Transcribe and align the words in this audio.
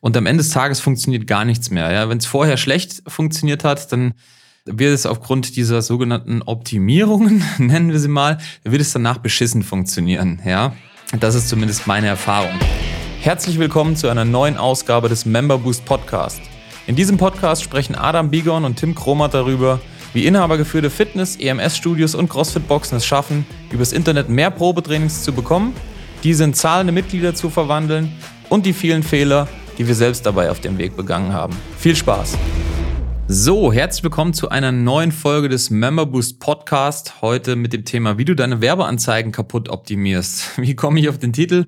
Und 0.00 0.16
am 0.16 0.24
Ende 0.24 0.42
des 0.42 0.50
Tages 0.50 0.80
funktioniert 0.80 1.26
gar 1.26 1.44
nichts 1.44 1.70
mehr. 1.70 1.92
Ja? 1.92 2.08
Wenn 2.08 2.18
es 2.18 2.26
vorher 2.26 2.56
schlecht 2.56 3.02
funktioniert 3.06 3.64
hat, 3.64 3.92
dann 3.92 4.14
wird 4.64 4.94
es 4.94 5.04
aufgrund 5.04 5.56
dieser 5.56 5.82
sogenannten 5.82 6.40
Optimierungen, 6.42 7.44
nennen 7.58 7.92
wir 7.92 7.98
sie 7.98 8.08
mal, 8.08 8.38
wird 8.64 8.80
es 8.80 8.92
danach 8.92 9.18
beschissen 9.18 9.62
funktionieren. 9.62 10.40
Ja? 10.44 10.74
Das 11.18 11.34
ist 11.34 11.50
zumindest 11.50 11.86
meine 11.86 12.06
Erfahrung. 12.06 12.58
Herzlich 13.20 13.58
willkommen 13.58 13.94
zu 13.94 14.08
einer 14.08 14.24
neuen 14.24 14.56
Ausgabe 14.56 15.10
des 15.10 15.26
Member 15.26 15.58
Boost 15.58 15.84
Podcast. 15.84 16.40
In 16.86 16.96
diesem 16.96 17.18
Podcast 17.18 17.62
sprechen 17.62 17.94
Adam 17.94 18.30
Bigon 18.30 18.64
und 18.64 18.76
Tim 18.76 18.94
Kromat 18.94 19.34
darüber, 19.34 19.80
wie 20.14 20.24
inhabergeführte 20.24 20.88
Fitness, 20.88 21.36
EMS-Studios 21.36 22.14
und 22.14 22.30
CrossFit-Boxen 22.30 22.96
es 22.96 23.04
schaffen, 23.04 23.44
übers 23.70 23.92
Internet 23.92 24.30
mehr 24.30 24.50
Probetrainings 24.50 25.22
zu 25.22 25.32
bekommen, 25.32 25.74
diese 26.24 26.44
in 26.44 26.54
zahlende 26.54 26.92
Mitglieder 26.92 27.34
zu 27.34 27.50
verwandeln 27.50 28.10
und 28.48 28.64
die 28.64 28.72
vielen 28.72 29.02
Fehler, 29.02 29.46
die 29.80 29.88
wir 29.88 29.94
selbst 29.94 30.26
dabei 30.26 30.50
auf 30.50 30.60
dem 30.60 30.76
Weg 30.76 30.94
begangen 30.94 31.32
haben. 31.32 31.56
Viel 31.78 31.96
Spaß! 31.96 32.36
So, 33.28 33.72
herzlich 33.72 34.04
willkommen 34.04 34.34
zu 34.34 34.50
einer 34.50 34.72
neuen 34.72 35.10
Folge 35.10 35.48
des 35.48 35.70
Member 35.70 36.04
Boost 36.04 36.38
Podcast. 36.38 37.22
Heute 37.22 37.56
mit 37.56 37.72
dem 37.72 37.86
Thema, 37.86 38.18
wie 38.18 38.26
du 38.26 38.36
deine 38.36 38.60
Werbeanzeigen 38.60 39.32
kaputt 39.32 39.70
optimierst. 39.70 40.58
Wie 40.60 40.76
komme 40.76 41.00
ich 41.00 41.08
auf 41.08 41.16
den 41.16 41.32
Titel? 41.32 41.64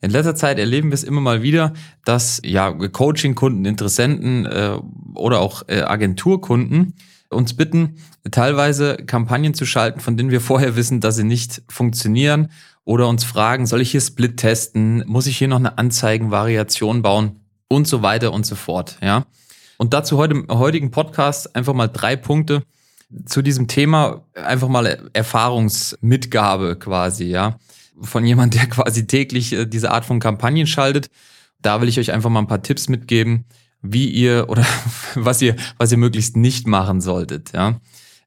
In 0.00 0.12
letzter 0.12 0.36
Zeit 0.36 0.60
erleben 0.60 0.90
wir 0.90 0.94
es 0.94 1.02
immer 1.02 1.20
mal 1.20 1.42
wieder, 1.42 1.72
dass 2.04 2.40
ja 2.44 2.70
Coaching-Kunden, 2.70 3.64
Interessenten 3.64 4.46
äh, 4.46 4.78
oder 5.16 5.40
auch 5.40 5.64
äh, 5.66 5.80
Agenturkunden 5.80 6.94
uns 7.28 7.54
bitten, 7.54 7.96
teilweise 8.30 8.98
Kampagnen 8.98 9.54
zu 9.54 9.66
schalten, 9.66 9.98
von 9.98 10.16
denen 10.16 10.30
wir 10.30 10.40
vorher 10.40 10.76
wissen, 10.76 11.00
dass 11.00 11.16
sie 11.16 11.24
nicht 11.24 11.62
funktionieren 11.68 12.50
oder 12.84 13.08
uns 13.08 13.24
fragen, 13.24 13.66
soll 13.66 13.80
ich 13.80 13.90
hier 13.90 14.00
Split 14.00 14.36
testen? 14.36 15.02
Muss 15.06 15.26
ich 15.26 15.36
hier 15.36 15.48
noch 15.48 15.58
eine 15.58 15.76
Anzeigenvariation 15.76 17.02
bauen? 17.02 17.40
Und 17.68 17.86
so 17.86 18.02
weiter 18.02 18.32
und 18.32 18.46
so 18.46 18.54
fort, 18.54 18.96
ja. 19.02 19.26
Und 19.76 19.94
dazu 19.94 20.18
heute 20.18 20.44
heutigen 20.50 20.90
Podcast 20.90 21.54
einfach 21.54 21.74
mal 21.74 21.88
drei 21.88 22.16
Punkte 22.16 22.62
zu 23.26 23.42
diesem 23.42 23.68
Thema, 23.68 24.24
einfach 24.34 24.68
mal 24.68 25.10
Erfahrungsmitgabe 25.12 26.76
quasi, 26.76 27.24
ja. 27.24 27.58
Von 28.00 28.24
jemand, 28.24 28.54
der 28.54 28.66
quasi 28.70 29.06
täglich 29.06 29.52
äh, 29.52 29.66
diese 29.66 29.90
Art 29.90 30.04
von 30.04 30.20
Kampagnen 30.20 30.66
schaltet. 30.66 31.10
Da 31.60 31.80
will 31.80 31.88
ich 31.88 31.98
euch 31.98 32.12
einfach 32.12 32.30
mal 32.30 32.40
ein 32.40 32.46
paar 32.46 32.62
Tipps 32.62 32.88
mitgeben, 32.88 33.44
wie 33.82 34.08
ihr 34.08 34.46
oder 34.48 34.66
was 35.14 35.42
ihr, 35.42 35.56
was 35.78 35.92
ihr 35.92 35.98
möglichst 35.98 36.36
nicht 36.36 36.66
machen 36.66 37.00
solltet. 37.00 37.52
Ja. 37.52 37.80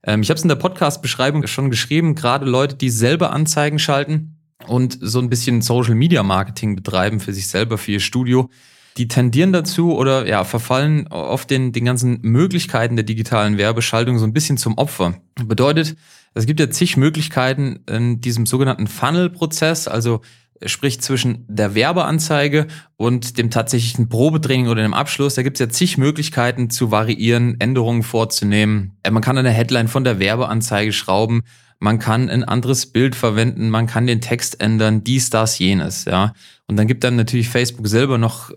Ähm, 0.04 0.22
ich 0.22 0.30
habe 0.30 0.38
es 0.38 0.44
in 0.44 0.50
der 0.50 0.56
Podcast-Beschreibung 0.56 1.46
schon 1.48 1.70
geschrieben, 1.70 2.16
gerade 2.16 2.46
Leute, 2.46 2.76
die 2.76 2.90
selber 2.90 3.32
Anzeigen 3.32 3.80
schalten 3.80 4.38
und 4.68 4.98
so 5.02 5.20
ein 5.20 5.30
bisschen 5.30 5.62
Social 5.62 5.96
Media 5.96 6.24
Marketing 6.24 6.76
betreiben 6.76 7.20
für 7.20 7.34
sich 7.34 7.48
selber, 7.48 7.78
für 7.78 7.92
ihr 7.92 8.00
Studio, 8.00 8.50
die 8.98 9.08
tendieren 9.08 9.54
dazu 9.54 9.96
oder 9.96 10.28
ja, 10.28 10.44
verfallen 10.44 11.08
oft 11.08 11.50
den, 11.50 11.72
den 11.72 11.86
ganzen 11.86 12.20
Möglichkeiten 12.22 12.96
der 12.96 13.06
digitalen 13.06 13.58
Werbeschaltung 13.58 14.20
so 14.20 14.26
ein 14.26 14.34
bisschen 14.34 14.58
zum 14.58 14.78
Opfer. 14.78 15.16
Bedeutet, 15.44 15.96
es 16.34 16.46
gibt 16.46 16.60
ja 16.60 16.70
zig 16.70 16.98
Möglichkeiten 16.98 17.82
in 17.90 18.22
diesem 18.22 18.46
sogenannten 18.46 18.88
Funnel-Prozess, 18.88 19.88
also 19.88 20.22
sprich 20.66 21.02
zwischen 21.02 21.46
der 21.48 21.76
Werbeanzeige 21.76 22.68
und 22.98 23.38
dem 23.38 23.50
tatsächlichen 23.50 24.10
Probetraining 24.10 24.68
oder 24.68 24.82
dem 24.82 24.94
Abschluss, 24.94 25.36
da 25.36 25.44
gibt 25.44 25.58
es 25.58 25.60
ja 25.60 25.70
zig 25.70 25.98
Möglichkeiten 25.98 26.70
zu 26.70 26.92
variieren, 26.92 27.60
Änderungen 27.60 28.04
vorzunehmen. 28.04 28.98
Äh, 29.04 29.12
man 29.12 29.24
kann 29.24 29.38
eine 29.38 29.52
Headline 29.52 29.88
von 29.88 30.04
der 30.04 30.20
Werbeanzeige 30.20 30.94
schrauben, 30.94 31.44
man 31.80 31.98
kann 31.98 32.30
ein 32.30 32.44
anderes 32.44 32.86
Bild 32.86 33.16
verwenden, 33.16 33.72
man 33.72 33.88
kann 33.88 34.06
den 34.06 34.22
Text 34.22 34.62
ändern, 34.62 35.04
dies, 35.04 35.32
das, 35.32 35.58
jenes, 35.58 36.06
ja. 36.06 36.34
Und 36.68 36.78
dann 36.78 36.88
gibt 36.88 37.04
dann 37.04 37.16
natürlich 37.16 37.50
Facebook 37.50 37.88
selber 37.88 38.20
noch 38.20 38.52
äh, 38.52 38.56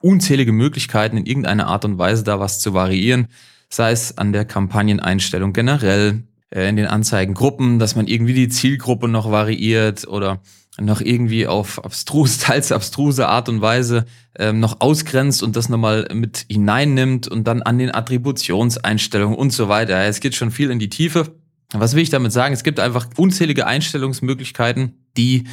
unzählige 0.00 0.52
Möglichkeiten, 0.52 1.16
in 1.16 1.24
irgendeiner 1.24 1.68
Art 1.68 1.84
und 1.84 1.98
Weise 1.98 2.24
da 2.24 2.40
was 2.40 2.58
zu 2.58 2.74
variieren, 2.74 3.28
sei 3.68 3.92
es 3.92 4.18
an 4.18 4.32
der 4.32 4.44
Kampagneneinstellung 4.44 5.52
generell, 5.52 6.24
äh, 6.50 6.68
in 6.68 6.76
den 6.76 6.86
Anzeigengruppen, 6.86 7.78
dass 7.78 7.96
man 7.96 8.06
irgendwie 8.06 8.34
die 8.34 8.48
Zielgruppe 8.48 9.08
noch 9.08 9.30
variiert 9.30 10.06
oder 10.06 10.40
noch 10.80 11.00
irgendwie 11.00 11.46
auf 11.46 11.84
abstrus, 11.84 12.38
teils 12.38 12.72
abstruse 12.72 13.28
Art 13.28 13.48
und 13.48 13.60
Weise 13.60 14.06
ähm, 14.36 14.60
noch 14.60 14.80
ausgrenzt 14.80 15.42
und 15.42 15.56
das 15.56 15.68
nochmal 15.68 16.08
mit 16.12 16.46
hineinnimmt 16.48 17.28
und 17.28 17.44
dann 17.44 17.62
an 17.62 17.78
den 17.78 17.94
Attributionseinstellungen 17.94 19.36
und 19.36 19.52
so 19.52 19.68
weiter. 19.68 20.02
Es 20.04 20.20
geht 20.20 20.34
schon 20.34 20.50
viel 20.50 20.70
in 20.70 20.78
die 20.78 20.88
Tiefe. 20.88 21.34
Was 21.72 21.94
will 21.94 22.02
ich 22.02 22.10
damit 22.10 22.32
sagen? 22.32 22.54
Es 22.54 22.62
gibt 22.62 22.78
einfach 22.78 23.08
unzählige 23.16 23.66
Einstellungsmöglichkeiten, 23.66 24.94
die 25.16 25.44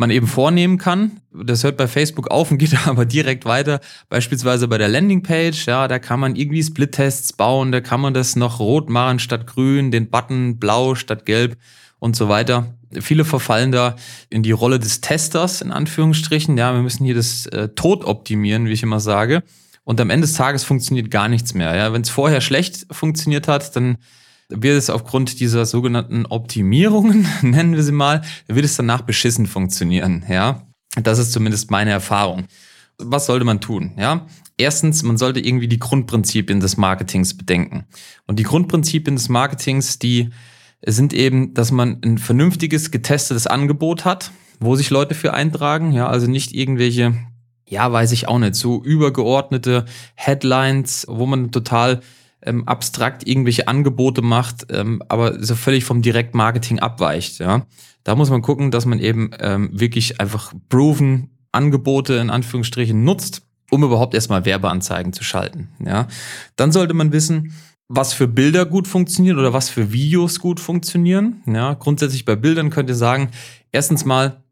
man 0.00 0.10
eben 0.10 0.26
vornehmen 0.26 0.78
kann. 0.78 1.20
Das 1.32 1.62
hört 1.62 1.76
bei 1.76 1.86
Facebook 1.86 2.30
auf 2.30 2.50
und 2.50 2.58
geht 2.58 2.86
aber 2.88 3.04
direkt 3.04 3.44
weiter. 3.44 3.80
Beispielsweise 4.08 4.66
bei 4.66 4.78
der 4.78 4.88
Landingpage, 4.88 5.66
ja, 5.66 5.86
da 5.86 6.00
kann 6.00 6.18
man 6.18 6.34
irgendwie 6.34 6.62
Split-Tests 6.62 7.34
bauen, 7.34 7.70
da 7.70 7.80
kann 7.80 8.00
man 8.00 8.14
das 8.14 8.34
noch 8.34 8.58
rot 8.58 8.90
machen 8.90 9.20
statt 9.20 9.46
grün, 9.46 9.92
den 9.92 10.10
Button 10.10 10.58
blau 10.58 10.96
statt 10.96 11.26
gelb 11.26 11.56
und 12.00 12.16
so 12.16 12.28
weiter. 12.28 12.74
Viele 13.00 13.24
verfallen 13.24 13.70
da 13.70 13.94
in 14.30 14.42
die 14.42 14.50
Rolle 14.50 14.80
des 14.80 15.00
Testers, 15.00 15.60
in 15.60 15.70
Anführungsstrichen. 15.70 16.58
Ja, 16.58 16.74
wir 16.74 16.82
müssen 16.82 17.04
hier 17.04 17.14
das 17.14 17.46
äh, 17.46 17.68
Tod 17.68 18.04
optimieren, 18.04 18.66
wie 18.66 18.72
ich 18.72 18.82
immer 18.82 18.98
sage. 18.98 19.44
Und 19.84 20.00
am 20.00 20.10
Ende 20.10 20.26
des 20.26 20.34
Tages 20.34 20.64
funktioniert 20.64 21.10
gar 21.10 21.28
nichts 21.28 21.54
mehr. 21.54 21.76
Ja, 21.76 21.92
wenn 21.92 22.02
es 22.02 22.10
vorher 22.10 22.40
schlecht 22.40 22.86
funktioniert 22.90 23.48
hat, 23.48 23.76
dann 23.76 23.98
wird 24.50 24.76
es 24.76 24.90
aufgrund 24.90 25.40
dieser 25.40 25.64
sogenannten 25.64 26.26
Optimierungen, 26.26 27.26
nennen 27.42 27.74
wir 27.74 27.82
sie 27.82 27.92
mal, 27.92 28.22
wird 28.48 28.64
es 28.64 28.76
danach 28.76 29.02
beschissen 29.02 29.46
funktionieren. 29.46 30.24
Ja, 30.28 30.66
das 31.02 31.18
ist 31.18 31.32
zumindest 31.32 31.70
meine 31.70 31.90
Erfahrung. 31.90 32.46
Was 32.98 33.26
sollte 33.26 33.44
man 33.44 33.60
tun? 33.60 33.92
Ja, 33.96 34.26
erstens, 34.58 35.02
man 35.02 35.16
sollte 35.16 35.40
irgendwie 35.40 35.68
die 35.68 35.78
Grundprinzipien 35.78 36.60
des 36.60 36.76
Marketings 36.76 37.36
bedenken. 37.36 37.86
Und 38.26 38.38
die 38.38 38.44
Grundprinzipien 38.44 39.16
des 39.16 39.28
Marketings, 39.28 39.98
die 39.98 40.30
sind 40.84 41.12
eben, 41.12 41.54
dass 41.54 41.72
man 41.72 42.00
ein 42.04 42.18
vernünftiges, 42.18 42.90
getestetes 42.90 43.46
Angebot 43.46 44.04
hat, 44.04 44.30
wo 44.58 44.76
sich 44.76 44.90
Leute 44.90 45.14
für 45.14 45.32
eintragen. 45.32 45.92
Ja, 45.92 46.08
also 46.08 46.26
nicht 46.26 46.52
irgendwelche, 46.52 47.14
ja, 47.66 47.90
weiß 47.90 48.12
ich 48.12 48.28
auch 48.28 48.38
nicht, 48.38 48.54
so 48.54 48.82
übergeordnete 48.82 49.86
Headlines, 50.14 51.06
wo 51.08 51.26
man 51.26 51.52
total 51.52 52.00
ähm, 52.50 52.66
abstrakt 52.66 53.26
irgendwelche 53.26 53.68
Angebote 53.68 54.22
macht, 54.22 54.66
ähm, 54.70 55.02
aber 55.08 55.42
so 55.42 55.54
völlig 55.54 55.84
vom 55.84 56.02
Direktmarketing 56.02 56.80
abweicht. 56.80 57.38
Ja, 57.38 57.66
da 58.04 58.14
muss 58.16 58.30
man 58.30 58.42
gucken, 58.42 58.70
dass 58.70 58.86
man 58.86 58.98
eben 58.98 59.30
ähm, 59.38 59.70
wirklich 59.72 60.20
einfach 60.20 60.52
proven 60.68 61.30
Angebote 61.52 62.14
in 62.14 62.30
Anführungsstrichen 62.30 63.04
nutzt, 63.04 63.42
um 63.70 63.84
überhaupt 63.84 64.14
erstmal 64.14 64.44
Werbeanzeigen 64.44 65.12
zu 65.12 65.24
schalten. 65.24 65.68
Ja, 65.84 66.08
dann 66.56 66.72
sollte 66.72 66.94
man 66.94 67.12
wissen, 67.12 67.54
was 67.88 68.12
für 68.12 68.28
Bilder 68.28 68.66
gut 68.66 68.86
funktionieren 68.86 69.38
oder 69.38 69.52
was 69.52 69.68
für 69.68 69.92
Videos 69.92 70.38
gut 70.38 70.60
funktionieren. 70.60 71.42
Ja, 71.46 71.74
grundsätzlich 71.74 72.24
bei 72.24 72.36
Bildern 72.36 72.70
könnt 72.70 72.88
ihr 72.88 72.94
sagen, 72.96 73.30
erstens 73.72 74.04
mal, 74.04 74.42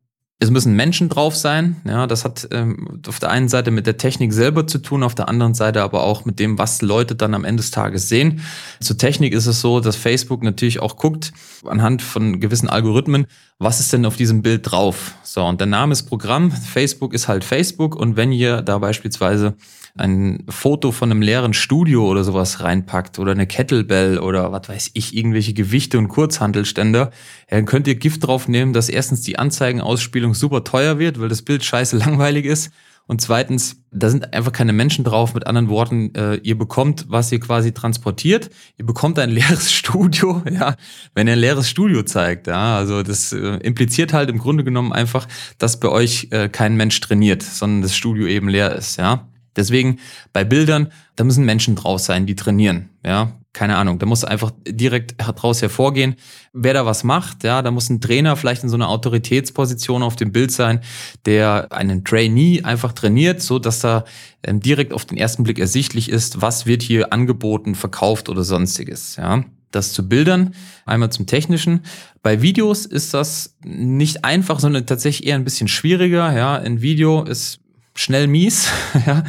es 0.40 0.50
müssen 0.50 0.74
Menschen 0.74 1.08
drauf 1.08 1.34
sein. 1.34 1.76
Ja, 1.84 2.06
das 2.06 2.24
hat 2.24 2.48
ähm, 2.52 3.00
auf 3.08 3.18
der 3.18 3.30
einen 3.30 3.48
Seite 3.48 3.72
mit 3.72 3.86
der 3.86 3.96
Technik 3.96 4.32
selber 4.32 4.68
zu 4.68 4.78
tun, 4.78 5.02
auf 5.02 5.16
der 5.16 5.28
anderen 5.28 5.54
Seite 5.54 5.82
aber 5.82 6.04
auch 6.04 6.24
mit 6.24 6.38
dem, 6.38 6.58
was 6.58 6.80
Leute 6.80 7.16
dann 7.16 7.34
am 7.34 7.44
Ende 7.44 7.60
des 7.60 7.72
Tages 7.72 8.08
sehen. 8.08 8.40
Zur 8.78 8.96
Technik 8.96 9.32
ist 9.32 9.46
es 9.46 9.60
so, 9.60 9.80
dass 9.80 9.96
Facebook 9.96 10.44
natürlich 10.44 10.80
auch 10.80 10.96
guckt, 10.96 11.32
anhand 11.66 12.02
von 12.02 12.38
gewissen 12.38 12.68
Algorithmen, 12.68 13.26
was 13.58 13.80
ist 13.80 13.92
denn 13.92 14.06
auf 14.06 14.14
diesem 14.14 14.42
Bild 14.42 14.70
drauf? 14.70 15.14
So, 15.24 15.44
und 15.44 15.58
der 15.60 15.66
Name 15.66 15.92
ist 15.92 16.04
Programm. 16.04 16.52
Facebook 16.52 17.12
ist 17.12 17.26
halt 17.26 17.42
Facebook. 17.42 17.96
Und 17.96 18.16
wenn 18.16 18.30
ihr 18.30 18.62
da 18.62 18.78
beispielsweise 18.78 19.54
ein 19.98 20.44
Foto 20.48 20.92
von 20.92 21.10
einem 21.10 21.22
leeren 21.22 21.54
Studio 21.54 22.06
oder 22.08 22.24
sowas 22.24 22.62
reinpackt 22.62 23.18
oder 23.18 23.32
eine 23.32 23.46
Kettlebell 23.46 24.18
oder 24.18 24.52
was 24.52 24.68
weiß 24.68 24.90
ich, 24.94 25.16
irgendwelche 25.16 25.54
Gewichte 25.54 25.98
und 25.98 26.08
Kurzhantelständer, 26.08 27.10
dann 27.48 27.66
könnt 27.66 27.86
ihr 27.88 27.94
Gift 27.96 28.26
drauf 28.26 28.48
nehmen, 28.48 28.72
dass 28.72 28.88
erstens 28.88 29.22
die 29.22 29.38
Anzeigenausspielung 29.38 30.34
super 30.34 30.64
teuer 30.64 30.98
wird, 30.98 31.20
weil 31.20 31.28
das 31.28 31.42
Bild 31.42 31.64
scheiße 31.64 31.96
langweilig 31.98 32.44
ist. 32.44 32.70
Und 33.08 33.22
zweitens, 33.22 33.82
da 33.90 34.10
sind 34.10 34.34
einfach 34.34 34.52
keine 34.52 34.74
Menschen 34.74 35.02
drauf. 35.02 35.32
Mit 35.32 35.46
anderen 35.46 35.70
Worten, 35.70 36.14
äh, 36.14 36.34
ihr 36.42 36.58
bekommt, 36.58 37.06
was 37.08 37.32
ihr 37.32 37.40
quasi 37.40 37.72
transportiert. 37.72 38.50
Ihr 38.76 38.84
bekommt 38.84 39.18
ein 39.18 39.30
leeres 39.30 39.72
Studio, 39.72 40.42
ja, 40.50 40.76
wenn 41.14 41.26
ihr 41.26 41.32
ein 41.32 41.38
leeres 41.38 41.70
Studio 41.70 42.02
zeigt. 42.02 42.48
Ja, 42.48 42.76
also 42.76 43.02
das 43.02 43.32
äh, 43.32 43.38
impliziert 43.38 44.12
halt 44.12 44.28
im 44.28 44.36
Grunde 44.38 44.62
genommen 44.62 44.92
einfach, 44.92 45.26
dass 45.56 45.80
bei 45.80 45.88
euch 45.88 46.28
äh, 46.32 46.50
kein 46.50 46.76
Mensch 46.76 47.00
trainiert, 47.00 47.42
sondern 47.42 47.80
das 47.80 47.96
Studio 47.96 48.26
eben 48.26 48.50
leer 48.50 48.74
ist, 48.76 48.98
ja. 48.98 49.26
Deswegen 49.58 49.98
bei 50.32 50.44
Bildern, 50.44 50.92
da 51.16 51.24
müssen 51.24 51.44
Menschen 51.44 51.74
draus 51.74 52.06
sein, 52.06 52.26
die 52.26 52.36
trainieren. 52.36 52.90
Ja, 53.04 53.32
keine 53.52 53.76
Ahnung. 53.76 53.98
Da 53.98 54.06
muss 54.06 54.24
einfach 54.24 54.52
direkt 54.66 55.16
draus 55.18 55.60
hervorgehen, 55.62 56.14
wer 56.52 56.74
da 56.74 56.86
was 56.86 57.02
macht. 57.02 57.42
Ja, 57.42 57.60
da 57.60 57.72
muss 57.72 57.90
ein 57.90 58.00
Trainer 58.00 58.36
vielleicht 58.36 58.62
in 58.62 58.68
so 58.68 58.76
einer 58.76 58.88
Autoritätsposition 58.88 60.04
auf 60.04 60.14
dem 60.14 60.30
Bild 60.30 60.52
sein, 60.52 60.80
der 61.26 61.72
einen 61.72 62.04
Trainee 62.04 62.62
einfach 62.62 62.92
trainiert, 62.92 63.42
so 63.42 63.58
dass 63.58 63.80
da 63.80 64.04
ähm, 64.44 64.60
direkt 64.60 64.92
auf 64.92 65.06
den 65.06 65.18
ersten 65.18 65.42
Blick 65.42 65.58
ersichtlich 65.58 66.08
ist, 66.08 66.40
was 66.40 66.66
wird 66.66 66.82
hier 66.82 67.12
angeboten, 67.12 67.74
verkauft 67.74 68.28
oder 68.28 68.44
sonstiges. 68.44 69.16
Ja, 69.16 69.44
das 69.72 69.92
zu 69.92 70.08
Bildern, 70.08 70.54
einmal 70.86 71.10
zum 71.10 71.26
Technischen. 71.26 71.80
Bei 72.22 72.42
Videos 72.42 72.86
ist 72.86 73.12
das 73.12 73.56
nicht 73.64 74.24
einfach, 74.24 74.60
sondern 74.60 74.86
tatsächlich 74.86 75.28
eher 75.28 75.34
ein 75.34 75.44
bisschen 75.44 75.66
schwieriger. 75.68 76.32
Ja, 76.32 76.54
ein 76.56 76.80
Video 76.80 77.24
ist 77.24 77.58
schnell 77.98 78.28
mies. 78.28 78.68
ja. 79.06 79.24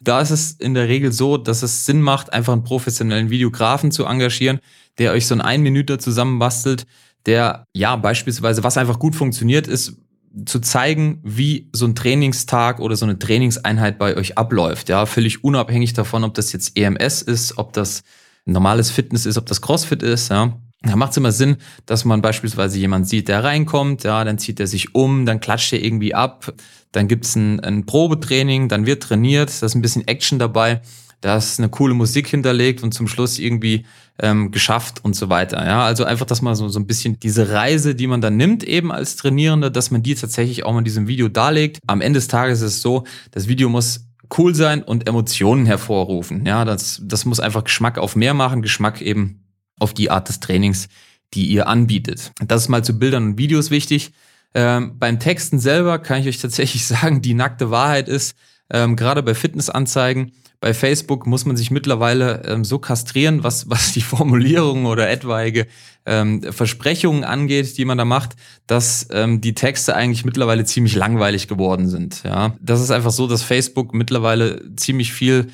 Da 0.00 0.20
ist 0.20 0.30
es 0.30 0.52
in 0.52 0.74
der 0.74 0.88
Regel 0.88 1.12
so, 1.12 1.38
dass 1.38 1.62
es 1.62 1.86
Sinn 1.86 2.02
macht, 2.02 2.32
einfach 2.32 2.52
einen 2.52 2.64
professionellen 2.64 3.30
Videografen 3.30 3.90
zu 3.90 4.04
engagieren, 4.04 4.60
der 4.98 5.12
euch 5.12 5.26
so 5.26 5.34
ein 5.34 5.40
ein 5.40 5.62
Minute 5.62 5.98
zusammenbastelt, 5.98 6.86
der 7.26 7.66
ja 7.72 7.96
beispielsweise, 7.96 8.62
was 8.62 8.76
einfach 8.76 8.98
gut 8.98 9.14
funktioniert, 9.16 9.66
ist 9.66 9.96
zu 10.46 10.58
zeigen, 10.60 11.20
wie 11.22 11.70
so 11.72 11.86
ein 11.86 11.94
Trainingstag 11.94 12.80
oder 12.80 12.96
so 12.96 13.06
eine 13.06 13.18
Trainingseinheit 13.18 13.98
bei 13.98 14.16
euch 14.16 14.36
abläuft. 14.36 14.88
Ja, 14.88 15.06
völlig 15.06 15.44
unabhängig 15.44 15.92
davon, 15.92 16.24
ob 16.24 16.34
das 16.34 16.52
jetzt 16.52 16.76
EMS 16.76 17.22
ist, 17.22 17.56
ob 17.56 17.72
das 17.72 18.02
normales 18.44 18.90
Fitness 18.90 19.26
ist, 19.26 19.38
ob 19.38 19.46
das 19.46 19.62
CrossFit 19.62 20.02
ist. 20.02 20.30
Ja, 20.30 20.58
da 20.84 20.96
macht 20.96 21.12
es 21.12 21.16
immer 21.16 21.32
Sinn, 21.32 21.56
dass 21.86 22.04
man 22.04 22.22
beispielsweise 22.22 22.78
jemand 22.78 23.08
sieht, 23.08 23.28
der 23.28 23.44
reinkommt, 23.44 24.04
ja, 24.04 24.24
dann 24.24 24.38
zieht 24.38 24.60
er 24.60 24.66
sich 24.66 24.94
um, 24.94 25.26
dann 25.26 25.40
klatscht 25.40 25.72
er 25.72 25.82
irgendwie 25.82 26.14
ab, 26.14 26.52
dann 26.92 27.08
gibt's 27.08 27.34
ein, 27.36 27.60
ein 27.60 27.86
Probetraining, 27.86 28.68
dann 28.68 28.86
wird 28.86 29.02
trainiert, 29.02 29.50
da 29.60 29.66
ist 29.66 29.74
ein 29.74 29.82
bisschen 29.82 30.06
Action 30.06 30.38
dabei, 30.38 30.80
da 31.20 31.36
ist 31.36 31.58
eine 31.58 31.70
coole 31.70 31.94
Musik 31.94 32.28
hinterlegt 32.28 32.82
und 32.82 32.92
zum 32.92 33.08
Schluss 33.08 33.38
irgendwie 33.38 33.86
ähm, 34.18 34.50
geschafft 34.50 35.04
und 35.04 35.16
so 35.16 35.28
weiter. 35.28 35.64
Ja, 35.64 35.84
also 35.84 36.04
einfach, 36.04 36.26
dass 36.26 36.42
man 36.42 36.54
so, 36.54 36.68
so 36.68 36.78
ein 36.78 36.86
bisschen 36.86 37.18
diese 37.18 37.50
Reise, 37.50 37.94
die 37.94 38.06
man 38.06 38.20
dann 38.20 38.36
nimmt, 38.36 38.62
eben 38.62 38.92
als 38.92 39.16
Trainierender, 39.16 39.70
dass 39.70 39.90
man 39.90 40.02
die 40.02 40.14
tatsächlich 40.14 40.64
auch 40.64 40.72
mal 40.72 40.80
in 40.80 40.84
diesem 40.84 41.08
Video 41.08 41.28
darlegt. 41.28 41.78
Am 41.86 42.00
Ende 42.00 42.18
des 42.18 42.28
Tages 42.28 42.60
ist 42.60 42.74
es 42.74 42.82
so, 42.82 43.04
das 43.30 43.48
Video 43.48 43.68
muss 43.68 44.06
cool 44.36 44.54
sein 44.54 44.82
und 44.82 45.08
Emotionen 45.08 45.66
hervorrufen. 45.66 46.46
Ja, 46.46 46.64
das, 46.64 47.00
das 47.04 47.24
muss 47.24 47.40
einfach 47.40 47.64
Geschmack 47.64 47.98
auf 47.98 48.16
mehr 48.16 48.34
machen, 48.34 48.62
Geschmack 48.62 49.00
eben 49.00 49.43
auf 49.78 49.94
die 49.94 50.10
Art 50.10 50.28
des 50.28 50.40
Trainings, 50.40 50.88
die 51.34 51.46
ihr 51.46 51.66
anbietet. 51.66 52.32
Das 52.46 52.62
ist 52.62 52.68
mal 52.68 52.84
zu 52.84 52.98
Bildern 52.98 53.24
und 53.24 53.38
Videos 53.38 53.70
wichtig. 53.70 54.12
Ähm, 54.54 54.98
beim 54.98 55.18
Texten 55.18 55.58
selber 55.58 55.98
kann 55.98 56.20
ich 56.20 56.28
euch 56.28 56.38
tatsächlich 56.38 56.86
sagen, 56.86 57.22
die 57.22 57.34
nackte 57.34 57.70
Wahrheit 57.70 58.08
ist, 58.08 58.36
ähm, 58.70 58.96
gerade 58.96 59.22
bei 59.22 59.34
Fitnessanzeigen, 59.34 60.32
bei 60.64 60.72
Facebook 60.72 61.26
muss 61.26 61.44
man 61.44 61.58
sich 61.58 61.70
mittlerweile 61.70 62.42
ähm, 62.46 62.64
so 62.64 62.78
kastrieren, 62.78 63.44
was, 63.44 63.68
was 63.68 63.92
die 63.92 64.00
Formulierungen 64.00 64.86
oder 64.86 65.10
etwaige 65.10 65.66
ähm, 66.06 66.42
Versprechungen 66.42 67.22
angeht, 67.22 67.76
die 67.76 67.84
man 67.84 67.98
da 67.98 68.06
macht, 68.06 68.36
dass 68.66 69.06
ähm, 69.10 69.42
die 69.42 69.54
Texte 69.54 69.94
eigentlich 69.94 70.24
mittlerweile 70.24 70.64
ziemlich 70.64 70.94
langweilig 70.94 71.48
geworden 71.48 71.88
sind. 71.88 72.22
Ja, 72.24 72.56
das 72.62 72.80
ist 72.80 72.90
einfach 72.90 73.10
so, 73.10 73.26
dass 73.26 73.42
Facebook 73.42 73.92
mittlerweile 73.92 74.74
ziemlich 74.76 75.12
viel 75.12 75.48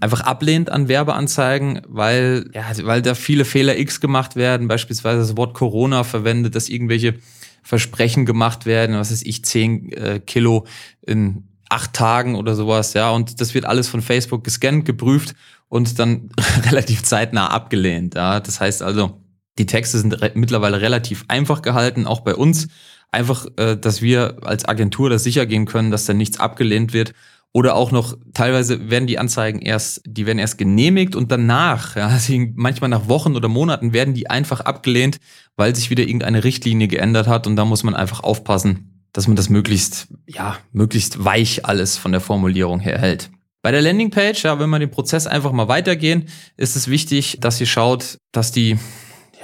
einfach 0.00 0.20
ablehnt 0.20 0.70
an 0.70 0.88
Werbeanzeigen, 0.88 1.80
weil, 1.88 2.50
ja, 2.52 2.64
weil 2.82 3.02
da 3.02 3.14
viele 3.14 3.44
Fehler 3.44 3.78
X 3.78 4.00
gemacht 4.00 4.36
werden, 4.36 4.68
beispielsweise 4.68 5.20
das 5.20 5.36
Wort 5.36 5.54
Corona 5.54 6.04
verwendet, 6.04 6.54
dass 6.54 6.68
irgendwelche 6.68 7.14
Versprechen 7.62 8.26
gemacht 8.26 8.66
werden, 8.66 8.96
was 8.96 9.10
ist 9.10 9.26
ich, 9.26 9.44
10 9.44 9.92
äh, 9.92 10.20
Kilo 10.20 10.66
in 11.02 11.48
acht 11.68 11.94
Tagen 11.94 12.36
oder 12.36 12.54
sowas, 12.54 12.94
ja, 12.94 13.10
und 13.10 13.40
das 13.40 13.54
wird 13.54 13.64
alles 13.64 13.88
von 13.88 14.02
Facebook 14.02 14.44
gescannt, 14.44 14.84
geprüft 14.84 15.34
und 15.68 15.98
dann 15.98 16.30
relativ 16.66 17.02
zeitnah 17.02 17.48
abgelehnt, 17.48 18.14
ja. 18.14 18.40
Das 18.40 18.60
heißt 18.60 18.82
also, 18.82 19.20
die 19.58 19.66
Texte 19.66 19.98
sind 19.98 20.12
re 20.20 20.32
mittlerweile 20.34 20.80
relativ 20.80 21.24
einfach 21.28 21.62
gehalten, 21.62 22.06
auch 22.06 22.20
bei 22.20 22.34
uns. 22.34 22.68
Einfach, 23.10 23.46
äh, 23.56 23.76
dass 23.76 24.02
wir 24.02 24.38
als 24.42 24.66
Agentur 24.66 25.08
das 25.08 25.24
sicher 25.24 25.46
gehen 25.46 25.64
können, 25.64 25.90
dass 25.90 26.04
da 26.04 26.12
nichts 26.12 26.38
abgelehnt 26.38 26.92
wird. 26.92 27.14
Oder 27.56 27.74
auch 27.74 27.90
noch, 27.90 28.18
teilweise 28.34 28.90
werden 28.90 29.06
die 29.06 29.18
Anzeigen 29.18 29.62
erst, 29.62 30.02
die 30.04 30.26
werden 30.26 30.38
erst 30.38 30.58
genehmigt 30.58 31.16
und 31.16 31.32
danach, 31.32 31.96
ja, 31.96 32.14
manchmal 32.54 32.90
nach 32.90 33.08
Wochen 33.08 33.34
oder 33.34 33.48
Monaten 33.48 33.94
werden 33.94 34.12
die 34.12 34.28
einfach 34.28 34.60
abgelehnt, 34.60 35.16
weil 35.56 35.74
sich 35.74 35.88
wieder 35.88 36.02
irgendeine 36.02 36.44
Richtlinie 36.44 36.86
geändert 36.86 37.28
hat 37.28 37.46
und 37.46 37.56
da 37.56 37.64
muss 37.64 37.82
man 37.82 37.94
einfach 37.94 38.22
aufpassen, 38.22 39.06
dass 39.14 39.26
man 39.26 39.36
das 39.36 39.48
möglichst, 39.48 40.08
ja, 40.26 40.58
möglichst 40.72 41.24
weich 41.24 41.64
alles 41.64 41.96
von 41.96 42.12
der 42.12 42.20
Formulierung 42.20 42.78
her 42.78 42.98
hält. 42.98 43.30
Bei 43.62 43.70
der 43.70 43.80
Landingpage, 43.80 44.44
ja, 44.44 44.60
wenn 44.60 44.68
wir 44.68 44.78
den 44.78 44.90
Prozess 44.90 45.26
einfach 45.26 45.52
mal 45.52 45.66
weitergehen, 45.66 46.26
ist 46.58 46.76
es 46.76 46.88
wichtig, 46.88 47.38
dass 47.40 47.58
ihr 47.58 47.66
schaut, 47.66 48.18
dass 48.32 48.52
die, 48.52 48.76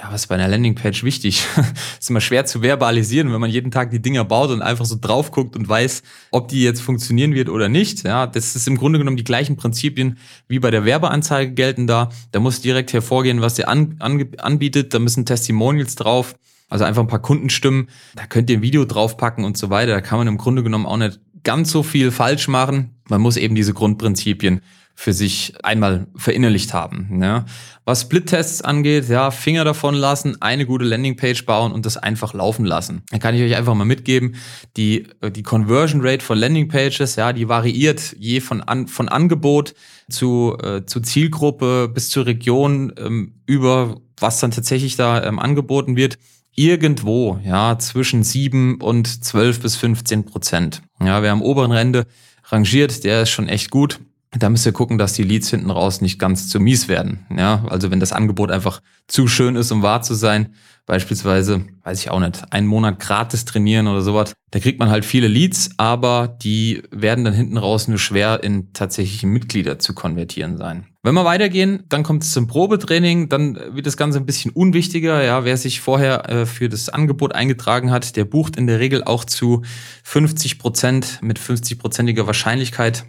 ja, 0.03 0.11
was 0.11 0.23
ist 0.23 0.27
bei 0.27 0.35
einer 0.35 0.49
Landingpage 0.49 1.05
wichtig? 1.05 1.47
ist 1.99 2.09
immer 2.09 2.19
schwer 2.19 2.45
zu 2.45 2.61
verbalisieren, 2.61 3.31
wenn 3.31 3.39
man 3.39 3.49
jeden 3.49 3.71
Tag 3.71 3.89
die 3.89 4.01
Dinger 4.01 4.25
baut 4.25 4.49
und 4.49 4.61
einfach 4.61 4.83
so 4.83 4.97
drauf 4.99 5.31
guckt 5.31 5.55
und 5.55 5.69
weiß, 5.69 6.03
ob 6.31 6.49
die 6.49 6.61
jetzt 6.61 6.81
funktionieren 6.81 7.33
wird 7.33 7.47
oder 7.47 7.69
nicht. 7.69 8.03
Ja, 8.03 8.27
das 8.27 8.57
ist 8.57 8.67
im 8.67 8.77
Grunde 8.77 8.99
genommen 8.99 9.15
die 9.15 9.23
gleichen 9.23 9.55
Prinzipien 9.55 10.17
wie 10.49 10.59
bei 10.59 10.71
der 10.71 10.83
Werbeanzeige 10.83 11.53
gelten 11.53 11.87
da. 11.87 12.09
Da 12.33 12.41
muss 12.41 12.59
direkt 12.59 12.91
hervorgehen, 12.91 13.39
was 13.39 13.57
ihr 13.57 13.69
an, 13.69 13.95
an, 13.99 14.27
anbietet. 14.39 14.93
Da 14.93 14.99
müssen 14.99 15.25
Testimonials 15.25 15.95
drauf. 15.95 16.35
Also 16.67 16.83
einfach 16.83 17.03
ein 17.03 17.07
paar 17.07 17.21
Kundenstimmen. 17.21 17.87
Da 18.15 18.25
könnt 18.25 18.49
ihr 18.49 18.57
ein 18.57 18.61
Video 18.61 18.83
draufpacken 18.83 19.45
und 19.45 19.57
so 19.57 19.69
weiter. 19.69 19.93
Da 19.93 20.01
kann 20.01 20.17
man 20.17 20.27
im 20.27 20.37
Grunde 20.37 20.63
genommen 20.63 20.85
auch 20.85 20.97
nicht 20.97 21.21
ganz 21.43 21.71
so 21.71 21.81
viel 21.81 22.11
falsch 22.11 22.49
machen. 22.49 22.95
Man 23.07 23.21
muss 23.21 23.37
eben 23.37 23.55
diese 23.55 23.73
Grundprinzipien 23.73 24.59
für 24.95 25.13
sich 25.13 25.53
einmal 25.63 26.07
verinnerlicht 26.15 26.73
haben. 26.73 27.19
Ja. 27.21 27.45
Was 27.85 28.01
Split-Tests 28.01 28.61
angeht, 28.61 29.09
ja, 29.09 29.31
Finger 29.31 29.65
davon 29.65 29.95
lassen, 29.95 30.41
eine 30.41 30.65
gute 30.65 30.85
Landingpage 30.85 31.45
bauen 31.45 31.71
und 31.71 31.85
das 31.85 31.97
einfach 31.97 32.33
laufen 32.33 32.65
lassen. 32.65 33.03
Da 33.09 33.17
kann 33.17 33.35
ich 33.35 33.41
euch 33.41 33.55
einfach 33.55 33.73
mal 33.73 33.85
mitgeben, 33.85 34.35
die, 34.77 35.07
die 35.35 35.43
Conversion 35.43 36.01
Rate 36.01 36.23
von 36.23 36.37
Landingpages, 36.37 37.15
ja, 37.15 37.33
die 37.33 37.49
variiert 37.49 38.15
je 38.19 38.39
von, 38.39 38.61
an, 38.61 38.87
von 38.87 39.09
Angebot 39.09 39.73
zu, 40.09 40.57
äh, 40.61 40.85
zu 40.85 41.01
Zielgruppe 41.01 41.89
bis 41.93 42.09
zur 42.09 42.25
Region 42.25 42.93
ähm, 42.97 43.41
über 43.45 43.97
was 44.19 44.39
dann 44.39 44.51
tatsächlich 44.51 44.95
da 44.95 45.23
ähm, 45.23 45.39
angeboten 45.39 45.95
wird 45.95 46.17
irgendwo, 46.55 47.39
ja, 47.43 47.77
zwischen 47.79 48.23
sieben 48.23 48.79
und 48.79 49.23
zwölf 49.23 49.59
bis 49.59 49.75
15 49.75 50.25
Prozent. 50.25 50.81
Ja, 50.99 51.21
wer 51.21 51.31
am 51.31 51.41
oberen 51.41 51.71
Ende 51.71 52.05
rangiert, 52.45 53.03
der 53.03 53.23
ist 53.23 53.31
schon 53.31 53.49
echt 53.49 53.71
gut. 53.71 53.99
Da 54.37 54.49
müsst 54.49 54.65
ihr 54.65 54.71
gucken, 54.71 54.97
dass 54.97 55.13
die 55.13 55.23
Leads 55.23 55.49
hinten 55.49 55.69
raus 55.69 56.01
nicht 56.01 56.17
ganz 56.19 56.49
zu 56.49 56.59
mies 56.59 56.87
werden. 56.87 57.25
Ja, 57.35 57.65
also 57.69 57.91
wenn 57.91 57.99
das 57.99 58.13
Angebot 58.13 58.51
einfach 58.51 58.81
zu 59.07 59.27
schön 59.27 59.55
ist, 59.55 59.71
um 59.71 59.83
wahr 59.83 60.01
zu 60.01 60.15
sein, 60.15 60.55
beispielsweise, 60.85 61.65
weiß 61.83 62.01
ich 62.01 62.09
auch 62.09 62.19
nicht, 62.19 62.51
einen 62.51 62.67
Monat 62.67 62.99
gratis 62.99 63.45
trainieren 63.45 63.87
oder 63.87 64.01
sowas, 64.01 64.33
da 64.51 64.59
kriegt 64.59 64.79
man 64.79 64.89
halt 64.89 65.05
viele 65.05 65.27
Leads, 65.27 65.71
aber 65.77 66.27
die 66.41 66.83
werden 66.91 67.23
dann 67.23 67.33
hinten 67.33 67.57
raus 67.57 67.87
nur 67.87 67.99
schwer 67.99 68.43
in 68.43 68.73
tatsächliche 68.73 69.27
Mitglieder 69.27 69.79
zu 69.79 69.93
konvertieren 69.93 70.57
sein. 70.57 70.87
Wenn 71.03 71.15
wir 71.15 71.25
weitergehen, 71.25 71.83
dann 71.89 72.03
kommt 72.03 72.23
es 72.23 72.31
zum 72.31 72.47
Probetraining, 72.47 73.27
dann 73.29 73.55
wird 73.55 73.85
das 73.85 73.97
Ganze 73.97 74.19
ein 74.19 74.25
bisschen 74.25 74.51
unwichtiger. 74.51 75.21
Ja, 75.23 75.43
wer 75.43 75.57
sich 75.57 75.81
vorher 75.81 76.29
äh, 76.29 76.45
für 76.45 76.69
das 76.69 76.89
Angebot 76.89 77.35
eingetragen 77.35 77.91
hat, 77.91 78.15
der 78.15 78.23
bucht 78.25 78.55
in 78.55 78.67
der 78.67 78.79
Regel 78.79 79.03
auch 79.03 79.25
zu 79.25 79.63
50 80.03 80.59
Prozent 80.59 81.19
mit 81.21 81.39
50-prozentiger 81.39 82.25
Wahrscheinlichkeit 82.25 83.05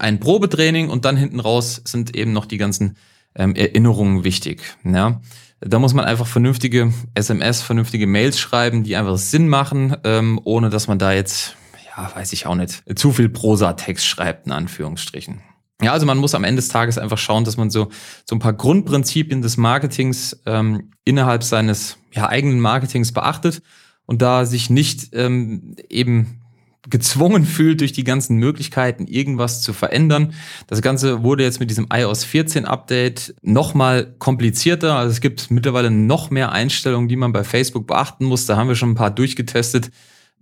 ein 0.00 0.18
Probetraining 0.20 0.88
und 0.88 1.04
dann 1.04 1.16
hinten 1.16 1.40
raus 1.40 1.82
sind 1.84 2.16
eben 2.16 2.32
noch 2.32 2.46
die 2.46 2.58
ganzen 2.58 2.96
ähm, 3.34 3.54
Erinnerungen 3.54 4.24
wichtig. 4.24 4.62
Ja. 4.84 5.20
Da 5.60 5.78
muss 5.78 5.92
man 5.92 6.06
einfach 6.06 6.26
vernünftige 6.26 6.92
SMS, 7.14 7.60
vernünftige 7.60 8.06
Mails 8.06 8.40
schreiben, 8.40 8.82
die 8.82 8.96
einfach 8.96 9.18
Sinn 9.18 9.48
machen, 9.48 9.94
ähm, 10.04 10.40
ohne 10.44 10.70
dass 10.70 10.88
man 10.88 10.98
da 10.98 11.12
jetzt, 11.12 11.56
ja, 11.86 12.10
weiß 12.14 12.32
ich 12.32 12.46
auch 12.46 12.54
nicht, 12.54 12.82
zu 12.98 13.12
viel 13.12 13.28
Prosa-Text 13.28 14.06
schreibt, 14.06 14.46
in 14.46 14.52
Anführungsstrichen. 14.52 15.42
Ja, 15.82 15.92
also 15.92 16.06
man 16.06 16.18
muss 16.18 16.34
am 16.34 16.44
Ende 16.44 16.60
des 16.60 16.68
Tages 16.68 16.98
einfach 16.98 17.18
schauen, 17.18 17.44
dass 17.44 17.56
man 17.56 17.70
so, 17.70 17.88
so 18.24 18.36
ein 18.36 18.38
paar 18.38 18.52
Grundprinzipien 18.52 19.42
des 19.42 19.58
Marketings 19.58 20.40
ähm, 20.46 20.92
innerhalb 21.04 21.42
seines 21.42 21.98
ja, 22.12 22.28
eigenen 22.28 22.60
Marketings 22.60 23.12
beachtet 23.12 23.62
und 24.06 24.22
da 24.22 24.44
sich 24.46 24.70
nicht 24.70 25.10
ähm, 25.14 25.76
eben 25.88 26.39
gezwungen 26.88 27.44
fühlt, 27.44 27.80
durch 27.80 27.92
die 27.92 28.04
ganzen 28.04 28.36
Möglichkeiten 28.36 29.06
irgendwas 29.06 29.60
zu 29.60 29.72
verändern. 29.72 30.32
Das 30.66 30.80
Ganze 30.80 31.22
wurde 31.22 31.42
jetzt 31.42 31.60
mit 31.60 31.68
diesem 31.68 31.88
iOS 31.92 32.24
14 32.24 32.64
Update 32.64 33.34
nochmal 33.42 34.14
komplizierter. 34.18 34.96
Also 34.96 35.12
es 35.12 35.20
gibt 35.20 35.50
mittlerweile 35.50 35.90
noch 35.90 36.30
mehr 36.30 36.52
Einstellungen, 36.52 37.08
die 37.08 37.16
man 37.16 37.32
bei 37.32 37.44
Facebook 37.44 37.86
beachten 37.86 38.24
muss. 38.24 38.46
Da 38.46 38.56
haben 38.56 38.68
wir 38.68 38.76
schon 38.76 38.92
ein 38.92 38.96
paar 38.96 39.10
durchgetestet, 39.10 39.90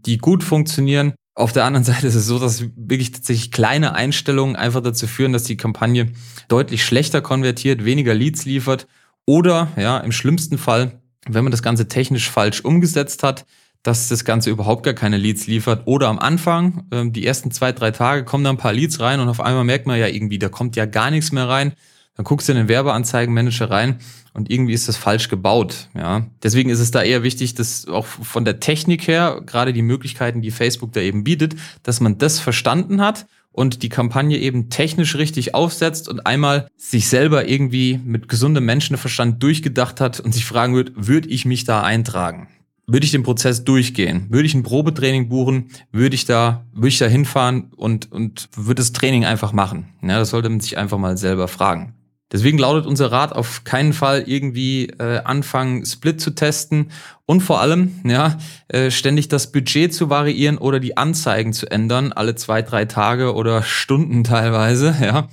die 0.07 0.19
gut 0.19 0.45
funktionieren. 0.45 1.15
Auf 1.35 1.53
der 1.53 1.65
anderen 1.65 1.85
Seite 1.85 2.07
ist 2.07 2.15
es 2.15 2.27
so, 2.27 2.39
dass 2.39 2.65
wirklich 2.77 3.11
tatsächlich 3.11 3.51
kleine 3.51 3.95
Einstellungen 3.95 4.55
einfach 4.55 4.83
dazu 4.83 5.09
führen, 5.09 5.33
dass 5.33 5.45
die 5.45 5.57
Kampagne 5.57 6.13
deutlich 6.47 6.85
schlechter 6.85 7.21
konvertiert, 7.21 7.85
weniger 7.85 8.15
Leads 8.15 8.45
liefert 8.45 8.87
oder 9.27 9.73
ja, 9.77 9.99
im 9.99 10.13
schlimmsten 10.13 10.57
Fall, 10.57 11.01
wenn 11.27 11.45
man 11.45 11.51
das 11.51 11.63
Ganze 11.63 11.89
technisch 11.89 12.31
falsch 12.31 12.61
umgesetzt 12.61 13.23
hat, 13.23 13.45
dass 13.83 14.09
das 14.09 14.25
Ganze 14.25 14.51
überhaupt 14.51 14.83
gar 14.83 14.95
keine 14.95 15.17
Leads 15.17 15.47
liefert. 15.47 15.83
Oder 15.87 16.09
am 16.09 16.19
Anfang, 16.19 16.87
ähm, 16.91 17.13
die 17.13 17.27
ersten 17.27 17.51
zwei, 17.51 17.73
drei 17.73 17.91
Tage 17.91 18.25
kommen 18.25 18.45
da 18.45 18.51
ein 18.51 18.57
paar 18.57 18.73
Leads 18.73 19.01
rein 19.01 19.21
und 19.21 19.29
auf 19.29 19.41
einmal 19.41 19.65
merkt 19.65 19.87
man 19.87 19.99
ja 19.99 20.07
irgendwie, 20.07 20.39
da 20.39 20.49
kommt 20.49 20.77
ja 20.77 20.87
gar 20.87 21.11
nichts 21.11 21.33
mehr 21.33 21.49
rein. 21.49 21.73
Dann 22.17 22.25
guckst 22.25 22.49
du 22.49 22.53
in 22.53 22.59
den 22.59 22.69
Werbeanzeigenmanager 22.69 23.71
rein 23.71 24.01
und 24.35 24.51
irgendwie 24.51 24.73
ist 24.73 24.89
das 24.89 24.97
falsch 24.97 25.29
gebaut. 25.29 25.89
Ja, 25.97 26.27
deswegen 26.43 26.69
ist 26.69 26.81
es 26.81 26.91
da 26.91 27.03
eher 27.03 27.23
wichtig, 27.23 27.55
dass 27.55 27.87
auch 27.87 28.07
von 28.07 28.45
der 28.45 28.59
Technik 28.59 29.07
her 29.07 29.41
gerade 29.47 29.73
die 29.73 29.83
Möglichkeiten, 29.83 30.43
die 30.43 30.51
Facebook 30.51 30.93
da 30.93 31.01
eben 31.01 31.23
bietet, 31.23 31.55
dass 31.85 32.01
man 32.01 32.19
das 32.19 32.41
verstanden 32.41 33.01
hat 33.01 33.27
und 33.53 33.83
die 33.83 33.89
Kampagne 33.89 34.37
eben 34.39 34.69
technisch 34.69 35.17
richtig 35.17 35.55
aufsetzt 35.55 36.09
und 36.09 36.27
einmal 36.27 36.69
sich 36.77 37.09
selber 37.09 37.49
irgendwie 37.49 38.01
mit 38.05 38.29
gesundem 38.29 38.65
Menschenverstand 38.65 39.43
durchgedacht 39.43 40.01
hat 40.01 40.21
und 40.21 40.33
sich 40.33 40.45
fragen 40.45 40.75
wird, 40.75 40.93
würde 40.95 41.29
ich 41.29 41.45
mich 41.45 41.65
da 41.65 41.83
eintragen? 41.83 42.49
Würde 42.89 43.05
ich 43.05 43.13
den 43.13 43.23
Prozess 43.23 43.63
durchgehen. 43.63 44.27
Würde 44.31 44.47
ich 44.47 44.55
ein 44.55 44.65
Probetraining 44.65 45.29
buchen, 45.29 45.71
würde 45.93 46.15
ich 46.15 46.25
da, 46.25 46.65
würde 46.73 46.89
ich 46.89 46.99
da 46.99 47.07
hinfahren 47.07 47.71
und, 47.77 48.11
und 48.11 48.49
würde 48.57 48.81
das 48.81 48.93
Training 48.93 49.25
einfach 49.25 49.53
machen. 49.53 49.89
Ja, 50.03 50.19
das 50.19 50.31
sollte 50.31 50.49
man 50.49 50.61
sich 50.61 50.79
einfach 50.79 50.99
mal 50.99 51.17
selber 51.17 51.47
fragen. 51.49 51.95
Deswegen 52.33 52.59
lautet 52.59 52.87
unser 52.87 53.11
Rat 53.11 53.33
auf 53.33 53.65
keinen 53.65 53.93
Fall 53.93 54.25
irgendwie 54.27 54.87
äh, 54.99 55.21
anfangen, 55.25 55.87
Split 55.87 56.21
zu 56.21 56.31
testen 56.31 56.91
und 57.25 57.41
vor 57.41 57.61
allem 57.61 58.01
ja 58.05 58.37
äh, 58.69 58.91
ständig 58.91 59.29
das 59.29 59.51
Budget 59.51 59.95
zu 59.95 60.11
variieren 60.11 60.59
oder 60.59 60.79
die 60.79 60.97
Anzeigen 60.97 61.55
zu 61.55 61.71
ändern, 61.71 62.13
alle 62.13 62.35
zwei, 62.35 62.61
drei 62.61 62.85
Tage 62.85 63.35
oder 63.35 63.63
Stunden 63.63 64.25
teilweise, 64.25 64.95
ja. 65.01 65.29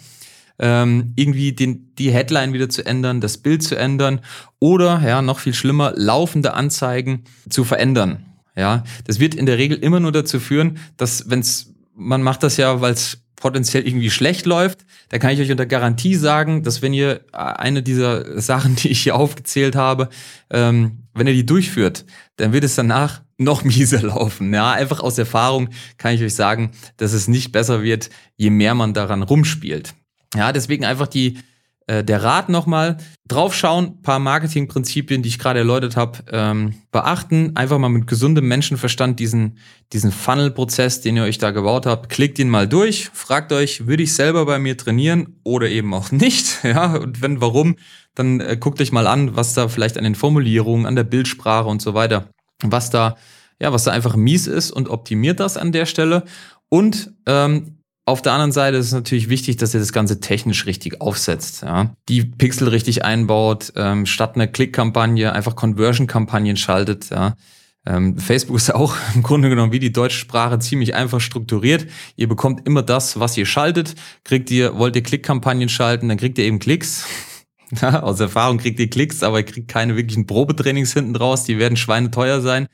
Ähm, 0.57 1.13
irgendwie 1.15 1.51
den, 1.53 1.93
die 1.95 2.11
Headline 2.11 2.53
wieder 2.53 2.69
zu 2.69 2.85
ändern, 2.85 3.21
das 3.21 3.37
Bild 3.37 3.61
zu 3.61 3.75
ändern 3.75 4.21
oder, 4.59 5.01
ja, 5.05 5.21
noch 5.21 5.39
viel 5.39 5.53
schlimmer, 5.53 5.93
laufende 5.95 6.53
Anzeigen 6.53 7.25
zu 7.49 7.63
verändern. 7.63 8.25
Ja, 8.55 8.83
das 9.05 9.19
wird 9.19 9.35
in 9.35 9.45
der 9.45 9.57
Regel 9.57 9.77
immer 9.77 9.99
nur 9.99 10.13
dazu 10.13 10.39
führen, 10.39 10.77
dass 10.95 11.29
wenn's 11.29 11.73
man 11.97 12.23
macht 12.23 12.43
das 12.43 12.57
ja, 12.57 12.81
weil 12.81 12.93
es 12.93 13.25
potenziell 13.35 13.87
irgendwie 13.87 14.09
schlecht 14.09 14.45
läuft, 14.45 14.85
da 15.09 15.19
kann 15.19 15.31
ich 15.31 15.39
euch 15.39 15.51
unter 15.51 15.65
Garantie 15.65 16.15
sagen, 16.15 16.63
dass 16.63 16.81
wenn 16.81 16.93
ihr 16.93 17.21
eine 17.31 17.83
dieser 17.83 18.41
Sachen, 18.41 18.75
die 18.77 18.89
ich 18.89 19.01
hier 19.01 19.15
aufgezählt 19.15 19.75
habe, 19.75 20.09
ähm, 20.49 21.03
wenn 21.13 21.27
ihr 21.27 21.33
die 21.33 21.45
durchführt, 21.45 22.05
dann 22.37 22.53
wird 22.53 22.63
es 22.63 22.75
danach 22.75 23.21
noch 23.37 23.63
mieser 23.63 24.01
laufen. 24.01 24.53
Ja, 24.53 24.71
einfach 24.71 24.99
aus 24.99 25.17
Erfahrung 25.17 25.69
kann 25.97 26.15
ich 26.15 26.23
euch 26.23 26.33
sagen, 26.33 26.71
dass 26.97 27.13
es 27.13 27.27
nicht 27.27 27.51
besser 27.51 27.83
wird, 27.83 28.09
je 28.35 28.49
mehr 28.49 28.73
man 28.73 28.93
daran 28.93 29.23
rumspielt. 29.23 29.93
Ja, 30.35 30.51
deswegen 30.51 30.85
einfach 30.85 31.07
die 31.07 31.39
äh, 31.87 32.03
der 32.03 32.23
Rat 32.23 32.49
nochmal, 32.49 32.97
draufschauen, 33.27 34.01
paar 34.01 34.17
Marketingprinzipien, 34.17 35.21
die 35.21 35.29
ich 35.29 35.37
gerade 35.37 35.59
erläutert 35.59 35.95
habe, 35.95 36.23
ähm, 36.31 36.73
beachten, 36.91 37.55
einfach 37.55 37.77
mal 37.77 37.89
mit 37.89 38.07
gesundem 38.07 38.47
Menschenverstand 38.47 39.19
diesen, 39.19 39.59
diesen 39.93 40.11
Funnel-Prozess, 40.11 41.01
den 41.01 41.17
ihr 41.17 41.23
euch 41.23 41.37
da 41.37 41.51
gebaut 41.51 41.85
habt, 41.85 42.09
klickt 42.09 42.39
ihn 42.39 42.49
mal 42.49 42.67
durch, 42.67 43.11
fragt 43.13 43.51
euch, 43.51 43.85
würde 43.85 44.01
ich 44.01 44.15
selber 44.15 44.47
bei 44.47 44.57
mir 44.57 44.77
trainieren 44.77 45.35
oder 45.43 45.69
eben 45.69 45.93
auch 45.93 46.11
nicht, 46.11 46.63
ja, 46.63 46.95
und 46.95 47.21
wenn, 47.21 47.39
warum, 47.39 47.75
dann 48.15 48.39
äh, 48.39 48.57
guckt 48.59 48.81
euch 48.81 48.91
mal 48.91 49.05
an, 49.05 49.35
was 49.35 49.53
da 49.53 49.67
vielleicht 49.67 49.97
an 49.97 50.05
den 50.05 50.15
Formulierungen, 50.15 50.87
an 50.87 50.95
der 50.95 51.03
Bildsprache 51.03 51.67
und 51.67 51.83
so 51.83 51.93
weiter, 51.93 52.29
was 52.63 52.89
da, 52.89 53.15
ja, 53.61 53.71
was 53.71 53.83
da 53.83 53.91
einfach 53.91 54.15
mies 54.15 54.47
ist 54.47 54.71
und 54.71 54.89
optimiert 54.89 55.39
das 55.39 55.55
an 55.55 55.71
der 55.71 55.85
Stelle. 55.85 56.23
Und 56.69 57.13
ähm, 57.27 57.74
auf 58.07 58.21
der 58.21 58.33
anderen 58.33 58.51
Seite 58.51 58.77
ist 58.77 58.87
es 58.87 58.93
natürlich 58.93 59.29
wichtig, 59.29 59.57
dass 59.57 59.73
ihr 59.73 59.79
das 59.79 59.91
Ganze 59.91 60.19
technisch 60.19 60.67
richtig 60.67 61.01
aufsetzt. 61.01 61.63
Ja? 61.63 61.95
Die 62.07 62.23
Pixel 62.23 62.67
richtig 62.67 63.03
einbaut, 63.03 63.73
ähm, 63.75 64.05
statt 64.05 64.35
einer 64.35 64.47
Klick-Kampagne 64.47 65.33
einfach 65.33 65.55
Conversion-Kampagnen 65.55 66.55
schaltet. 66.55 67.09
Ja? 67.09 67.35
Ähm, 67.87 68.19
Facebook 68.19 68.57
ist 68.57 68.73
auch 68.73 68.95
im 69.15 69.23
Grunde 69.23 69.49
genommen 69.49 69.71
wie 69.71 69.79
die 69.79 69.91
deutsche 69.91 70.19
Sprache 70.19 70.59
ziemlich 70.59 70.93
einfach 70.93 71.19
strukturiert. 71.19 71.87
Ihr 72.15 72.27
bekommt 72.27 72.67
immer 72.67 72.83
das, 72.83 73.19
was 73.19 73.37
ihr 73.37 73.47
schaltet. 73.47 73.95
Kriegt 74.23 74.51
ihr, 74.51 74.77
wollt 74.77 74.95
ihr 74.95 75.03
Klick-Kampagnen 75.03 75.69
schalten, 75.69 76.07
dann 76.07 76.17
kriegt 76.17 76.37
ihr 76.37 76.45
eben 76.45 76.59
Klicks. 76.59 77.07
Aus 77.81 78.19
Erfahrung 78.19 78.59
kriegt 78.59 78.79
ihr 78.79 78.89
Klicks, 78.89 79.23
aber 79.23 79.39
ihr 79.39 79.45
kriegt 79.45 79.67
keine 79.67 79.95
wirklichen 79.95 80.27
Probetrainings 80.27 80.93
hinten 80.93 81.13
draus. 81.13 81.43
Die 81.45 81.57
werden 81.57 81.75
schweineteuer 81.75 82.41
sein. 82.41 82.67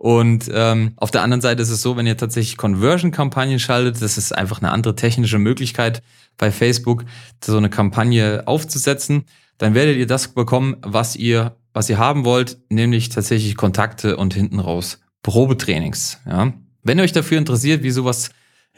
Und 0.00 0.50
ähm, 0.54 0.94
auf 0.96 1.10
der 1.10 1.20
anderen 1.20 1.42
Seite 1.42 1.60
ist 1.60 1.68
es 1.68 1.82
so, 1.82 1.94
wenn 1.94 2.06
ihr 2.06 2.16
tatsächlich 2.16 2.56
Conversion-Kampagnen 2.56 3.58
schaltet, 3.58 4.00
das 4.00 4.16
ist 4.16 4.32
einfach 4.32 4.62
eine 4.62 4.72
andere 4.72 4.96
technische 4.96 5.38
Möglichkeit 5.38 6.02
bei 6.38 6.50
Facebook, 6.50 7.04
so 7.44 7.58
eine 7.58 7.68
Kampagne 7.68 8.44
aufzusetzen, 8.46 9.24
dann 9.58 9.74
werdet 9.74 9.98
ihr 9.98 10.06
das 10.06 10.28
bekommen, 10.28 10.78
was 10.80 11.16
ihr, 11.16 11.54
was 11.74 11.90
ihr 11.90 11.98
haben 11.98 12.24
wollt, 12.24 12.56
nämlich 12.70 13.10
tatsächlich 13.10 13.56
Kontakte 13.56 14.16
und 14.16 14.32
hinten 14.32 14.58
raus 14.58 15.00
Probetrainings. 15.22 16.18
Ja? 16.24 16.54
Wenn 16.82 16.98
ihr 16.98 17.04
euch 17.04 17.12
dafür 17.12 17.36
interessiert, 17.36 17.82
wie 17.82 17.90
sowas 17.90 18.30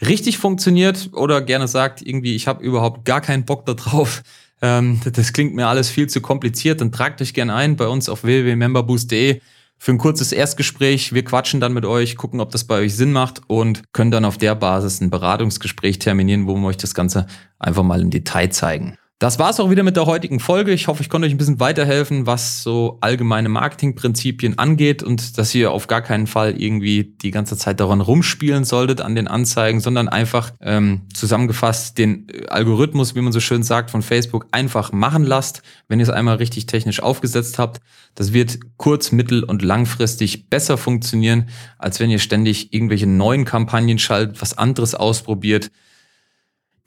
richtig 0.05 0.39
funktioniert 0.39 1.11
oder 1.13 1.41
gerne 1.41 1.69
sagt, 1.69 2.03
irgendwie, 2.03 2.35
ich 2.35 2.49
habe 2.49 2.65
überhaupt 2.65 3.05
gar 3.05 3.21
keinen 3.21 3.45
Bock 3.45 3.65
darauf, 3.65 4.25
ähm, 4.61 5.01
das 5.05 5.33
klingt 5.33 5.55
mir 5.55 5.69
alles 5.69 5.89
viel 5.89 6.09
zu 6.09 6.21
kompliziert, 6.21 6.81
dann 6.81 6.91
tragt 6.91 7.23
euch 7.23 7.33
gerne 7.33 7.55
ein 7.55 7.77
bei 7.77 7.87
uns 7.87 8.09
auf 8.09 8.25
www.memberboost.de 8.25 9.41
für 9.83 9.91
ein 9.91 9.99
kurzes 9.99 10.31
Erstgespräch. 10.31 11.13
Wir 11.13 11.25
quatschen 11.25 11.59
dann 11.59 11.73
mit 11.73 11.85
euch, 11.85 12.15
gucken, 12.15 12.39
ob 12.39 12.53
das 12.53 12.63
bei 12.63 12.79
euch 12.79 12.95
Sinn 12.95 13.11
macht 13.11 13.41
und 13.49 13.83
können 13.93 14.13
dann 14.13 14.25
auf 14.25 14.39
der 14.39 14.55
Basis 14.55 15.01
ein 15.01 15.11
Beratungsgespräch 15.11 15.99
terminieren, 15.99 16.47
wo 16.47 16.55
wir 16.55 16.69
euch 16.69 16.77
das 16.77 16.95
Ganze 16.95 17.27
einfach 17.59 17.83
mal 17.83 18.01
im 18.01 18.11
Detail 18.11 18.51
zeigen. 18.51 18.97
Das 19.23 19.39
war's 19.39 19.61
auch 19.61 19.71
wieder 19.71 19.85
mit 19.85 19.95
der 19.95 20.07
heutigen 20.07 20.41
Folge. 20.41 20.73
Ich 20.73 20.89
hoffe, 20.89 21.01
ich 21.01 21.09
konnte 21.09 21.29
euch 21.29 21.33
ein 21.33 21.39
bisschen 21.39 21.61
weiterhelfen, 21.61 22.27
was 22.27 22.65
so 22.65 22.99
allgemeine 23.03 23.49
Marketingprinzipien 23.49 24.59
angeht 24.59 25.05
und 25.05 25.39
dass 25.39 25.55
ihr 25.55 25.71
auf 25.71 25.87
gar 25.87 26.03
keinen 26.03 26.27
Fall 26.27 26.61
irgendwie 26.61 27.05
die 27.05 27.31
ganze 27.31 27.57
Zeit 27.57 27.79
daran 27.79 28.01
rumspielen 28.01 28.65
solltet 28.65 29.01
an 29.01 29.15
den 29.15 29.29
Anzeigen, 29.29 29.79
sondern 29.79 30.09
einfach 30.09 30.51
ähm, 30.61 31.03
zusammengefasst 31.15 31.99
den 31.99 32.27
Algorithmus, 32.49 33.15
wie 33.15 33.21
man 33.21 33.33
so 33.33 33.39
schön 33.39 33.63
sagt, 33.63 33.93
von 33.93 34.03
Facebook 34.03 34.49
einfach 34.51 34.91
machen 34.91 35.23
lasst, 35.23 35.63
wenn 35.87 36.01
ihr 36.01 36.03
es 36.03 36.11
einmal 36.11 36.39
richtig 36.39 36.67
technisch 36.67 37.01
aufgesetzt 37.01 37.61
habt. 37.61 37.81
Das 38.17 38.33
wird 38.33 38.59
kurz-, 38.77 39.13
mittel- 39.13 39.45
und 39.45 39.63
langfristig 39.63 40.51
besser 40.51 40.77
funktionieren, 40.77 41.49
als 41.79 42.01
wenn 42.01 42.11
ihr 42.11 42.19
ständig 42.19 42.75
irgendwelche 42.75 43.07
neuen 43.07 43.45
Kampagnen 43.45 44.01
schaltet, 44.01 44.43
was 44.43 44.59
anderes 44.59 44.97
ausprobiert 44.97 45.71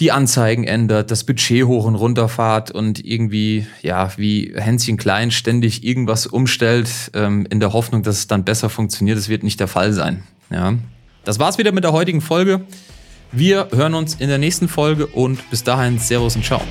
die 0.02 0.12
Anzeigen 0.12 0.66
ändert, 0.66 1.10
das 1.10 1.24
Budget 1.24 1.66
hoch 1.66 1.86
und 1.86 1.96
runter 1.96 2.28
fahrt 2.28 2.70
und 2.70 3.04
irgendwie, 3.06 3.66
ja, 3.82 4.12
wie 4.18 4.54
Hänschen 4.54 4.98
Klein 4.98 5.32
ständig 5.32 5.86
irgendwas 5.86 6.28
umstellt, 6.28 6.90
ähm, 7.14 7.48
in 7.50 7.62
der 7.62 7.72
Hoffnung, 7.72 8.04
dass 8.04 8.18
es 8.18 8.28
dann 8.28 8.44
besser 8.44 8.70
funktioniert. 8.70 9.18
Das 9.18 9.30
wird 9.30 9.44
nicht 9.44 9.60
der 9.60 9.70
Fall 9.70 9.94
sein. 9.94 10.24
Ja. 10.50 10.74
Das 11.24 11.40
war's 11.40 11.58
wieder 11.58 11.72
mit 11.72 11.86
der 11.86 11.94
heutigen 11.94 12.20
Folge. 12.20 12.62
Wir 13.32 13.70
hören 13.72 13.94
uns 13.94 14.16
in 14.16 14.28
der 14.28 14.38
nächsten 14.38 14.68
Folge 14.68 15.08
und 15.08 15.50
bis 15.50 15.64
dahin 15.64 15.98
Servus 15.98 16.36
und 16.36 16.44
Ciao. 16.44 16.62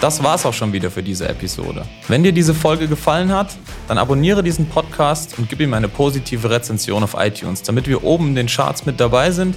Das 0.00 0.22
war's 0.22 0.46
auch 0.46 0.54
schon 0.54 0.72
wieder 0.72 0.90
für 0.90 1.02
diese 1.02 1.28
Episode. 1.28 1.84
Wenn 2.08 2.22
dir 2.22 2.32
diese 2.32 2.54
Folge 2.54 2.88
gefallen 2.88 3.30
hat, 3.30 3.56
dann 3.86 3.98
abonniere 3.98 4.42
diesen 4.42 4.66
Podcast 4.66 5.38
und 5.38 5.48
gib 5.48 5.60
ihm 5.60 5.74
eine 5.74 5.88
positive 5.88 6.50
Rezension 6.50 7.02
auf 7.04 7.14
iTunes, 7.18 7.62
damit 7.62 7.86
wir 7.86 8.02
oben 8.02 8.28
in 8.28 8.34
den 8.34 8.46
Charts 8.46 8.86
mit 8.86 8.98
dabei 8.98 9.30
sind 9.30 9.56